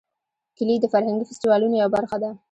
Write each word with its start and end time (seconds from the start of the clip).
کلي 0.57 0.75
د 0.79 0.85
فرهنګي 0.93 1.25
فستیوالونو 1.29 1.75
یوه 1.81 1.91
برخه 1.95 2.17
ده. 2.23 2.31